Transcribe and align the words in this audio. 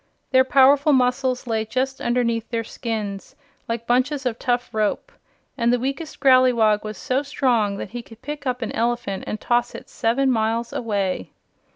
Their 0.31 0.43
powerful 0.43 0.93
muscles 0.93 1.45
lay 1.45 1.63
just 1.63 2.01
underneath 2.01 2.49
their 2.49 2.63
skins, 2.63 3.35
like 3.69 3.85
bunches 3.85 4.25
of 4.25 4.39
tough 4.39 4.73
rope, 4.73 5.11
and 5.59 5.71
the 5.71 5.77
weakest 5.77 6.19
Growleywog 6.19 6.83
was 6.83 6.97
so 6.97 7.21
strong 7.21 7.77
that 7.77 7.91
he 7.91 8.01
could 8.01 8.23
pick 8.23 8.47
up 8.47 8.63
an 8.63 8.71
elephant 8.71 9.25
and 9.27 9.39
toss 9.39 9.75
it 9.75 9.89
seven 9.89 10.31
miles 10.31 10.73
away. 10.73 11.29